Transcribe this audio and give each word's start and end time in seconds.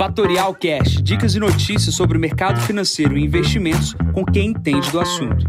Fatorial 0.00 0.54
Cash, 0.54 1.02
dicas 1.02 1.34
e 1.34 1.38
notícias 1.38 1.94
sobre 1.94 2.16
o 2.16 2.20
mercado 2.20 2.58
financeiro 2.62 3.18
e 3.18 3.22
investimentos 3.22 3.92
com 4.14 4.24
quem 4.24 4.46
entende 4.46 4.90
do 4.90 4.98
assunto. 4.98 5.44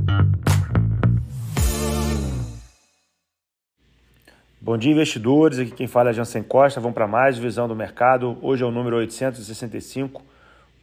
Bom 4.60 4.78
dia, 4.78 4.92
investidores. 4.92 5.58
Aqui 5.58 5.72
quem 5.72 5.88
fala 5.88 6.10
é 6.10 6.14
Jansen 6.14 6.44
Costa. 6.44 6.82
Vamos 6.82 6.96
para 6.96 7.08
mais 7.08 7.38
visão 7.38 7.66
do 7.66 7.74
mercado. 7.74 8.38
Hoje 8.42 8.62
é 8.62 8.66
o 8.66 8.72
número 8.72 8.98
865. 8.98 10.22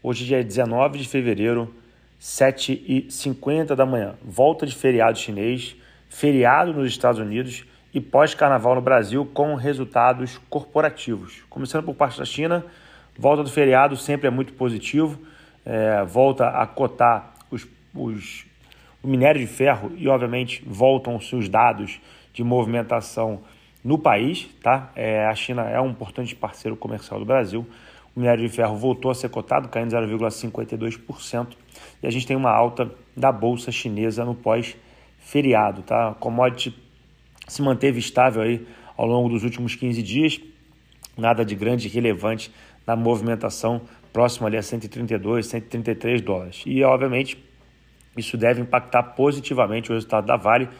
Hoje 0.03 0.35
é 0.35 0.43
19 0.43 0.99
de 0.99 1.07
fevereiro, 1.07 1.71
7h50 2.19 3.75
da 3.75 3.85
manhã. 3.85 4.15
Volta 4.25 4.65
de 4.65 4.75
feriado 4.75 5.19
chinês, 5.19 5.77
feriado 6.09 6.73
nos 6.73 6.89
Estados 6.89 7.21
Unidos 7.21 7.67
e 7.93 8.01
pós-carnaval 8.01 8.77
no 8.77 8.81
Brasil 8.81 9.27
com 9.27 9.55
resultados 9.57 10.41
corporativos. 10.49 11.43
Começando 11.51 11.85
por 11.85 11.95
parte 11.95 12.19
da 12.19 12.25
China, 12.25 12.65
volta 13.19 13.43
do 13.43 13.51
feriado 13.51 13.97
sempre 13.97 14.29
é 14.29 14.31
muito 14.31 14.53
positivo, 14.53 15.19
é, 15.67 16.05
volta 16.05 16.49
a 16.49 16.67
cotar 16.67 17.35
os, 17.51 17.67
os, 17.95 18.47
o 19.03 19.09
minério 19.09 19.41
de 19.41 19.47
ferro 19.47 19.93
e, 19.97 20.09
obviamente, 20.09 20.63
voltam 20.65 21.17
os 21.17 21.29
seus 21.29 21.49
dados 21.49 22.01
de 22.33 22.45
movimentação 22.45 23.43
no 23.85 23.99
país. 23.99 24.49
Tá? 24.63 24.93
É, 24.95 25.27
a 25.27 25.35
China 25.35 25.63
é 25.63 25.81
um 25.81 25.91
importante 25.91 26.35
parceiro 26.35 26.77
comercial 26.77 27.19
do 27.19 27.27
Brasil. 27.27 27.67
O 28.15 28.21
minério 28.21 28.49
de 28.49 28.55
ferro 28.55 28.77
voltou 28.77 29.11
a 29.11 29.15
ser 29.15 29.29
cotado, 29.29 29.69
caindo 29.69 29.91
0,52%. 29.91 31.49
E 32.03 32.07
a 32.07 32.11
gente 32.11 32.27
tem 32.27 32.37
uma 32.37 32.51
alta 32.51 32.91
da 33.17 33.33
bolsa 33.33 33.73
chinesa 33.73 34.25
no 34.25 34.35
pós-feriado. 34.35 35.83
Tá? 35.83 36.11
A 36.11 36.15
commodity 36.15 36.75
se 37.47 37.63
manteve 37.63 37.99
estável 37.99 38.43
aí 38.43 38.67
ao 38.97 39.07
longo 39.07 39.29
dos 39.29 39.45
últimos 39.45 39.75
15 39.75 40.03
dias, 40.03 40.41
nada 41.17 41.45
de 41.45 41.55
grande 41.55 41.89
relevante 41.89 42.51
na 42.89 42.97
movimentação 42.97 43.83
próximo 44.15 44.47
ali 44.47 44.57
a 44.57 44.63
132, 44.63 45.47
133 45.47 46.23
dólares. 46.23 46.63
E 46.65 46.83
obviamente 46.83 47.37
isso 48.17 48.39
deve 48.39 48.63
impactar 48.63 49.03
positivamente 49.03 49.91
o 49.91 49.95
resultado 49.95 50.27
da 50.27 50.39
Vale. 50.39 50.71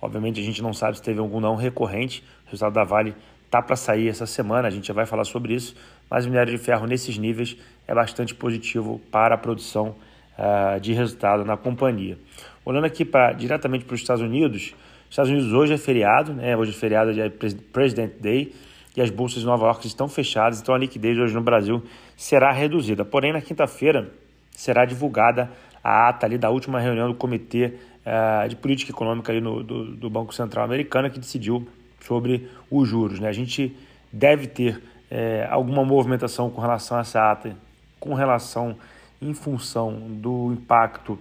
Obviamente 0.00 0.40
a 0.40 0.42
gente 0.42 0.62
não 0.62 0.72
sabe 0.72 0.96
se 0.96 1.02
teve 1.02 1.20
algum 1.20 1.40
não 1.40 1.56
recorrente. 1.56 2.24
O 2.46 2.50
resultado 2.50 2.72
da 2.72 2.84
Vale 2.84 3.14
tá 3.50 3.60
para 3.60 3.76
sair 3.76 4.08
essa 4.08 4.24
semana, 4.24 4.66
a 4.66 4.70
gente 4.70 4.88
já 4.88 4.94
vai 4.94 5.04
falar 5.04 5.24
sobre 5.24 5.54
isso, 5.54 5.74
mas 6.10 6.24
o 6.24 6.30
minério 6.30 6.52
de 6.52 6.58
ferro 6.58 6.86
nesses 6.86 7.18
níveis 7.18 7.56
é 7.86 7.94
bastante 7.94 8.34
positivo 8.34 9.00
para 9.10 9.34
a 9.34 9.38
produção 9.38 9.94
uh, 10.38 10.80
de 10.80 10.94
resultado 10.94 11.44
na 11.44 11.56
companhia. 11.56 12.18
Olhando 12.64 12.84
aqui 12.84 13.04
pra, 13.04 13.32
diretamente 13.32 13.84
para 13.84 13.94
os 13.94 14.00
Estados 14.00 14.22
Unidos, 14.22 14.74
Estados 15.08 15.30
Unidos 15.30 15.52
hoje 15.52 15.74
é 15.74 15.78
feriado, 15.78 16.32
né? 16.32 16.56
hoje 16.56 16.70
é 16.70 16.74
feriado 16.74 17.12
de 17.12 17.30
President 17.72 18.12
Day 18.20 18.52
e 18.98 19.00
as 19.00 19.10
bolsas 19.10 19.38
de 19.38 19.46
Nova 19.46 19.66
York 19.66 19.86
estão 19.86 20.08
fechadas, 20.08 20.60
então 20.60 20.74
a 20.74 20.78
liquidez 20.78 21.16
hoje 21.16 21.32
no 21.32 21.40
Brasil 21.40 21.80
será 22.16 22.50
reduzida. 22.50 23.04
Porém, 23.04 23.32
na 23.32 23.40
quinta-feira 23.40 24.10
será 24.50 24.84
divulgada 24.84 25.52
a 25.84 26.08
ata 26.08 26.26
ali 26.26 26.36
da 26.36 26.50
última 26.50 26.80
reunião 26.80 27.06
do 27.06 27.14
Comitê 27.14 27.74
uh, 28.04 28.48
de 28.48 28.56
Política 28.56 28.90
Econômica 28.90 29.30
ali 29.30 29.40
no, 29.40 29.62
do, 29.62 29.94
do, 29.94 30.10
Banco 30.10 30.34
Central 30.34 30.64
Americano 30.64 31.08
que 31.10 31.20
decidiu 31.20 31.64
sobre 32.00 32.50
os 32.68 32.88
juros. 32.88 33.20
Né? 33.20 33.28
A 33.28 33.32
gente 33.32 33.76
deve 34.12 34.48
ter 34.48 34.82
é, 35.08 35.46
alguma 35.48 35.84
movimentação 35.84 36.50
com 36.50 36.60
relação 36.60 36.96
a 36.96 37.02
essa 37.02 37.30
ata, 37.30 37.56
com 38.00 38.14
relação 38.14 38.76
em 39.22 39.32
função 39.32 39.92
do 40.08 40.54
impacto 40.54 41.16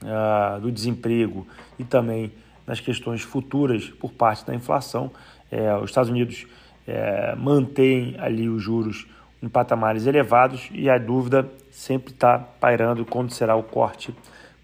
uh, 0.00 0.58
do 0.62 0.72
desemprego 0.72 1.46
e 1.78 1.84
também 1.84 2.32
nas 2.66 2.80
questões 2.80 3.20
futuras 3.20 3.90
por 3.90 4.14
parte 4.14 4.46
da 4.46 4.54
inflação. 4.54 5.10
É, 5.50 5.76
os 5.76 5.90
Estados 5.90 6.08
Unidos 6.08 6.46
é, 6.86 7.34
mantém 7.34 8.16
ali 8.18 8.48
os 8.48 8.62
juros 8.62 9.06
em 9.42 9.48
patamares 9.48 10.06
elevados 10.06 10.68
e 10.72 10.88
a 10.88 10.98
dúvida 10.98 11.50
sempre 11.70 12.12
está 12.12 12.38
pairando 12.38 13.04
quando 13.04 13.32
será 13.32 13.54
o 13.54 13.62
corte, 13.62 14.14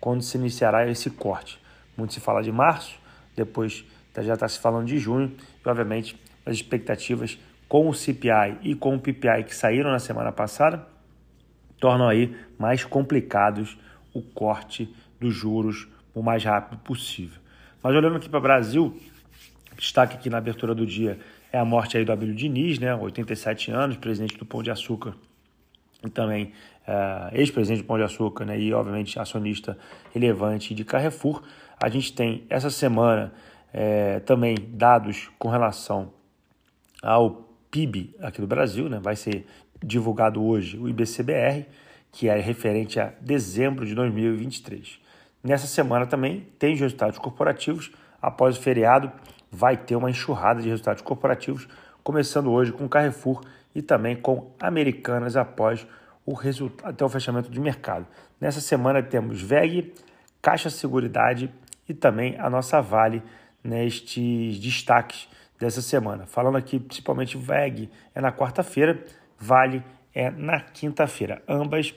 quando 0.00 0.22
se 0.22 0.36
iniciará 0.38 0.88
esse 0.88 1.10
corte. 1.10 1.60
Muito 1.96 2.14
se 2.14 2.20
fala 2.20 2.42
de 2.42 2.50
março, 2.50 2.98
depois 3.36 3.84
já 4.18 4.34
está 4.34 4.48
se 4.48 4.58
falando 4.58 4.86
de 4.86 4.98
junho 4.98 5.32
e, 5.64 5.68
obviamente, 5.68 6.18
as 6.44 6.54
expectativas 6.54 7.38
com 7.68 7.88
o 7.88 7.94
CPI 7.94 8.58
e 8.62 8.74
com 8.74 8.94
o 8.94 9.00
PPI 9.00 9.44
que 9.44 9.54
saíram 9.54 9.90
na 9.90 9.98
semana 9.98 10.30
passada 10.30 10.86
tornam 11.80 12.08
aí 12.08 12.36
mais 12.58 12.84
complicados 12.84 13.78
o 14.14 14.22
corte 14.22 14.94
dos 15.18 15.34
juros 15.34 15.88
o 16.14 16.22
mais 16.22 16.44
rápido 16.44 16.78
possível. 16.80 17.40
Mas 17.82 17.94
olhando 17.94 18.16
aqui 18.16 18.28
para 18.28 18.38
o 18.38 18.42
Brasil, 18.42 18.96
destaque 19.82 20.14
aqui 20.14 20.30
na 20.30 20.38
abertura 20.38 20.74
do 20.76 20.86
dia 20.86 21.18
é 21.52 21.58
a 21.58 21.64
morte 21.64 21.98
aí 21.98 22.04
do 22.04 22.12
Abílio 22.12 22.34
Diniz, 22.34 22.78
né, 22.78 22.94
87 22.94 23.72
anos, 23.72 23.96
presidente 23.96 24.38
do 24.38 24.46
Pão 24.46 24.62
de 24.62 24.70
Açúcar 24.70 25.14
e 26.04 26.08
também 26.08 26.52
uh, 26.86 27.34
ex-presidente 27.34 27.82
do 27.82 27.86
Pão 27.86 27.98
de 27.98 28.04
Açúcar 28.04 28.44
né, 28.44 28.58
e, 28.58 28.72
obviamente, 28.72 29.18
acionista 29.18 29.76
relevante 30.14 30.72
de 30.72 30.84
Carrefour. 30.84 31.42
A 31.82 31.88
gente 31.88 32.12
tem 32.12 32.44
essa 32.48 32.70
semana 32.70 33.32
é, 33.72 34.20
também 34.20 34.54
dados 34.68 35.30
com 35.36 35.48
relação 35.48 36.12
ao 37.02 37.48
PIB 37.70 38.14
aqui 38.20 38.40
do 38.40 38.46
Brasil, 38.46 38.88
né, 38.88 39.00
vai 39.02 39.16
ser 39.16 39.44
divulgado 39.82 40.42
hoje 40.44 40.78
o 40.78 40.88
IBCBR, 40.88 41.66
que 42.12 42.28
é 42.28 42.38
referente 42.38 43.00
a 43.00 43.12
dezembro 43.20 43.84
de 43.84 43.96
2023. 43.96 45.00
Nessa 45.42 45.66
semana 45.66 46.06
também 46.06 46.46
tem 46.56 46.74
os 46.74 46.80
resultados 46.80 47.18
corporativos. 47.18 47.90
Após 48.20 48.56
o 48.56 48.60
feriado, 48.60 49.10
vai 49.52 49.76
ter 49.76 49.94
uma 49.94 50.10
enxurrada 50.10 50.62
de 50.62 50.68
resultados 50.70 51.02
corporativos, 51.02 51.68
começando 52.02 52.50
hoje 52.50 52.72
com 52.72 52.88
Carrefour 52.88 53.42
e 53.74 53.82
também 53.82 54.16
com 54.16 54.50
Americanas 54.58 55.36
após 55.36 55.86
o 56.24 56.32
resultado, 56.32 56.88
até 56.88 57.04
o 57.04 57.08
fechamento 57.08 57.50
de 57.50 57.60
mercado. 57.60 58.06
Nessa 58.40 58.60
semana 58.60 59.02
temos 59.02 59.42
VEG, 59.42 59.92
Caixa 60.40 60.70
Seguridade 60.70 61.52
e 61.86 61.92
também 61.92 62.38
a 62.38 62.48
nossa 62.48 62.80
Vale 62.80 63.22
nestes 63.62 64.58
destaques 64.58 65.28
dessa 65.58 65.82
semana. 65.82 66.26
Falando 66.26 66.56
aqui 66.56 66.80
principalmente 66.80 67.36
VEG 67.36 67.90
é 68.14 68.20
na 68.20 68.32
quarta-feira, 68.32 69.04
Vale 69.38 69.84
é 70.14 70.30
na 70.30 70.60
quinta-feira. 70.60 71.42
Ambas, 71.46 71.94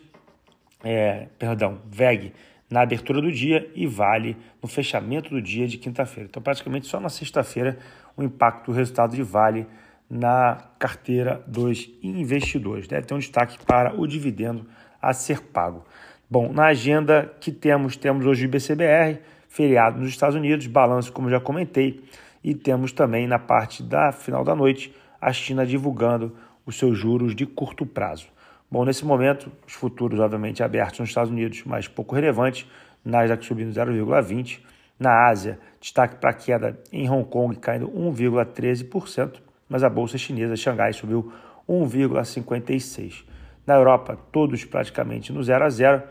é, 0.83 1.27
perdão, 1.39 1.79
VEG 1.85 2.33
na 2.69 2.81
abertura 2.81 3.21
do 3.21 3.31
dia 3.31 3.69
e 3.75 3.85
Vale 3.85 4.37
no 4.61 4.67
fechamento 4.67 5.29
do 5.29 5.41
dia 5.41 5.67
de 5.67 5.77
quinta-feira. 5.77 6.27
Então, 6.29 6.41
praticamente 6.41 6.87
só 6.87 6.99
na 6.99 7.09
sexta-feira 7.09 7.77
o 8.17 8.23
impacto 8.23 8.71
do 8.71 8.75
resultado 8.75 9.15
de 9.15 9.23
Vale 9.23 9.67
na 10.09 10.57
carteira 10.79 11.43
dos 11.47 11.89
investidores. 12.01 12.87
Deve 12.87 13.07
ter 13.07 13.13
um 13.13 13.19
destaque 13.19 13.57
para 13.65 13.99
o 13.99 14.07
dividendo 14.07 14.65
a 15.01 15.13
ser 15.13 15.41
pago. 15.41 15.85
Bom, 16.29 16.51
na 16.51 16.67
agenda 16.67 17.31
que 17.39 17.51
temos, 17.51 17.95
temos 17.95 18.25
hoje 18.25 18.45
o 18.45 18.47
IBCBR, 18.47 19.19
feriado 19.47 19.99
nos 19.99 20.09
Estados 20.09 20.35
Unidos, 20.35 20.67
balanço, 20.67 21.11
como 21.11 21.29
já 21.29 21.39
comentei, 21.39 22.03
e 22.43 22.53
temos 22.53 22.91
também 22.91 23.27
na 23.27 23.39
parte 23.39 23.83
da 23.83 24.11
final 24.11 24.43
da 24.43 24.55
noite 24.55 24.93
a 25.21 25.31
China 25.31 25.65
divulgando 25.65 26.35
os 26.65 26.77
seus 26.77 26.97
juros 26.97 27.35
de 27.35 27.45
curto 27.45 27.85
prazo. 27.85 28.27
Bom, 28.69 28.83
nesse 28.83 29.05
momento, 29.05 29.51
os 29.65 29.73
futuros, 29.73 30.19
obviamente, 30.19 30.63
abertos 30.63 30.99
nos 30.99 31.09
Estados 31.09 31.31
Unidos, 31.31 31.63
mas 31.65 31.87
pouco 31.87 32.15
relevante. 32.15 32.69
Nasdaq 33.03 33.45
subindo 33.45 33.71
0,20%. 33.71 34.59
Na 34.97 35.27
Ásia, 35.29 35.59
destaque 35.79 36.15
para 36.15 36.29
a 36.29 36.33
queda 36.33 36.79
em 36.91 37.09
Hong 37.09 37.25
Kong, 37.29 37.57
caindo 37.57 37.89
1,13%, 37.89 39.41
mas 39.67 39.83
a 39.83 39.89
bolsa 39.89 40.17
chinesa, 40.17 40.55
Xangai, 40.55 40.93
subiu 40.93 41.33
1,56%. 41.67 43.25
Na 43.67 43.75
Europa, 43.75 44.17
todos 44.31 44.63
praticamente 44.63 45.33
no 45.33 45.43
0 45.43 45.65
a 45.65 45.69
0 45.69 46.03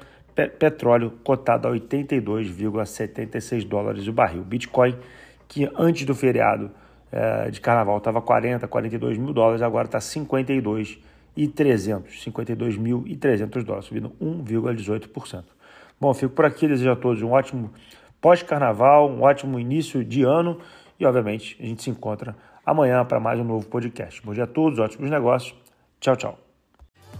petróleo 0.58 1.12
cotado 1.22 1.68
a 1.68 1.70
82,76 1.70 3.66
dólares 3.66 4.06
o 4.08 4.12
barril. 4.12 4.42
Bitcoin, 4.42 4.96
que 5.48 5.70
antes 5.76 6.04
do 6.04 6.14
feriado 6.14 6.70
eh, 7.12 7.50
de 7.50 7.60
carnaval 7.60 7.98
estava 7.98 8.20
40, 8.20 8.66
42 8.66 9.16
mil 9.16 9.32
dólares, 9.32 9.62
agora 9.62 9.86
está 9.86 10.00
52 10.00 10.98
e 11.36 11.48
300, 11.48 12.24
52.300 12.24 13.62
dólares, 13.62 13.86
subindo 13.86 14.12
1,18%. 14.20 15.44
Bom, 16.00 16.12
fico 16.14 16.34
por 16.34 16.44
aqui, 16.44 16.68
desejo 16.68 16.90
a 16.90 16.96
todos 16.96 17.22
um 17.22 17.32
ótimo 17.32 17.70
pós-carnaval, 18.20 19.10
um 19.10 19.22
ótimo 19.22 19.58
início 19.58 20.04
de 20.04 20.22
ano 20.22 20.58
e, 20.98 21.04
obviamente, 21.04 21.56
a 21.60 21.66
gente 21.66 21.82
se 21.82 21.90
encontra 21.90 22.36
amanhã 22.64 23.04
para 23.04 23.20
mais 23.20 23.38
um 23.38 23.44
novo 23.44 23.66
podcast. 23.66 24.22
Bom 24.24 24.32
dia 24.32 24.44
a 24.44 24.46
todos, 24.46 24.78
ótimos 24.78 25.10
negócios. 25.10 25.54
Tchau, 26.00 26.16
tchau. 26.16 26.38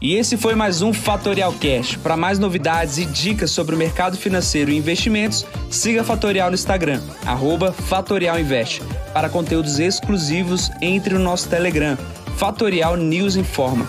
E 0.00 0.16
esse 0.16 0.36
foi 0.36 0.54
mais 0.54 0.82
um 0.82 0.92
Fatorial 0.92 1.52
Cash. 1.54 1.96
Para 1.96 2.16
mais 2.16 2.38
novidades 2.38 2.98
e 2.98 3.06
dicas 3.06 3.50
sobre 3.50 3.74
o 3.74 3.78
mercado 3.78 4.16
financeiro 4.16 4.70
e 4.70 4.76
investimentos, 4.76 5.46
siga 5.70 6.00
a 6.00 6.04
Fatorial 6.04 6.50
no 6.50 6.54
Instagram, 6.54 7.00
@fatorialinvest. 7.88 8.82
Para 9.12 9.28
conteúdos 9.28 9.78
exclusivos, 9.78 10.70
entre 10.82 11.14
no 11.14 11.20
nosso 11.20 11.48
Telegram, 11.48 11.96
Fatorial 12.36 12.96
News 12.96 13.36
Informa. 13.36 13.88